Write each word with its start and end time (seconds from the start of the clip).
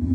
In 0.00 0.06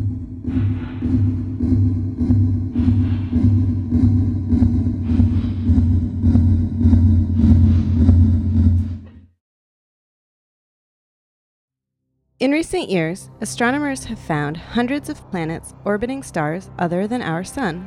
recent 12.50 12.88
years, 12.88 13.28
astronomers 13.42 14.04
have 14.04 14.18
found 14.18 14.56
hundreds 14.56 15.10
of 15.10 15.30
planets 15.30 15.74
orbiting 15.84 16.22
stars 16.22 16.70
other 16.78 17.06
than 17.06 17.20
our 17.20 17.44
Sun. 17.44 17.86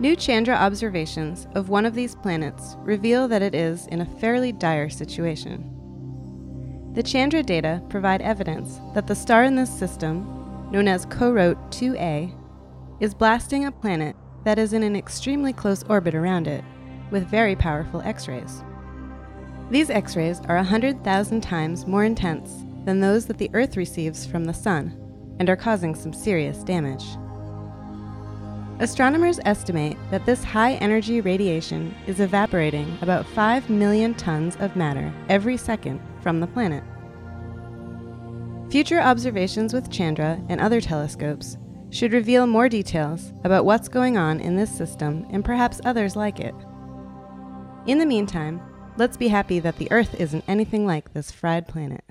New 0.00 0.16
Chandra 0.16 0.54
observations 0.54 1.46
of 1.54 1.68
one 1.68 1.84
of 1.84 1.94
these 1.94 2.14
planets 2.14 2.78
reveal 2.80 3.28
that 3.28 3.42
it 3.42 3.54
is 3.54 3.86
in 3.88 4.00
a 4.00 4.18
fairly 4.18 4.52
dire 4.52 4.88
situation. 4.88 5.74
The 6.94 7.02
Chandra 7.02 7.42
data 7.42 7.82
provide 7.90 8.22
evidence 8.22 8.80
that 8.94 9.06
the 9.06 9.14
star 9.14 9.44
in 9.44 9.54
this 9.54 9.70
system, 9.70 10.37
known 10.70 10.88
as 10.88 11.06
Corot 11.06 11.56
2a, 11.70 12.34
is 13.00 13.14
blasting 13.14 13.64
a 13.64 13.72
planet 13.72 14.16
that 14.44 14.58
is 14.58 14.72
in 14.72 14.82
an 14.82 14.96
extremely 14.96 15.52
close 15.52 15.82
orbit 15.84 16.14
around 16.14 16.46
it, 16.46 16.64
with 17.10 17.28
very 17.28 17.56
powerful 17.56 18.02
X 18.02 18.28
rays. 18.28 18.62
These 19.70 19.90
X 19.90 20.16
rays 20.16 20.40
are 20.48 20.56
100,000 20.56 21.40
times 21.40 21.86
more 21.86 22.04
intense 22.04 22.64
than 22.84 23.00
those 23.00 23.26
that 23.26 23.38
the 23.38 23.50
Earth 23.52 23.76
receives 23.76 24.26
from 24.26 24.44
the 24.44 24.54
Sun 24.54 24.96
and 25.38 25.48
are 25.50 25.56
causing 25.56 25.94
some 25.94 26.12
serious 26.12 26.64
damage. 26.64 27.04
Astronomers 28.80 29.40
estimate 29.44 29.96
that 30.10 30.24
this 30.24 30.44
high 30.44 30.74
energy 30.74 31.20
radiation 31.20 31.94
is 32.06 32.20
evaporating 32.20 32.96
about 33.02 33.26
5 33.26 33.68
million 33.68 34.14
tons 34.14 34.56
of 34.60 34.76
matter 34.76 35.12
every 35.28 35.56
second 35.56 36.00
from 36.22 36.38
the 36.40 36.46
planet. 36.46 36.84
Future 38.70 39.00
observations 39.00 39.72
with 39.72 39.90
Chandra 39.90 40.38
and 40.50 40.60
other 40.60 40.78
telescopes 40.78 41.56
should 41.88 42.12
reveal 42.12 42.46
more 42.46 42.68
details 42.68 43.32
about 43.42 43.64
what's 43.64 43.88
going 43.88 44.18
on 44.18 44.40
in 44.40 44.56
this 44.56 44.70
system 44.70 45.26
and 45.30 45.42
perhaps 45.42 45.80
others 45.86 46.14
like 46.14 46.38
it. 46.38 46.54
In 47.86 47.98
the 47.98 48.04
meantime, 48.04 48.60
let's 48.98 49.16
be 49.16 49.28
happy 49.28 49.58
that 49.60 49.78
the 49.78 49.90
Earth 49.90 50.20
isn't 50.20 50.44
anything 50.46 50.86
like 50.86 51.14
this 51.14 51.30
fried 51.30 51.66
planet. 51.66 52.04